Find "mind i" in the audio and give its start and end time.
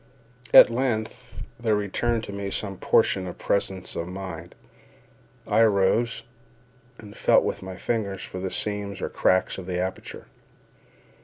4.07-5.59